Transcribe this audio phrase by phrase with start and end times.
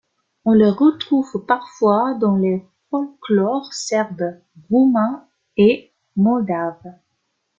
[0.45, 5.27] On le retrouve parfois dans les folklores serbe, roumain
[5.57, 6.95] et moldave.